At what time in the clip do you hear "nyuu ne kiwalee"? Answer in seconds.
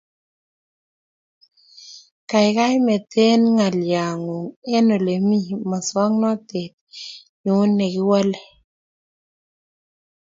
7.43-8.49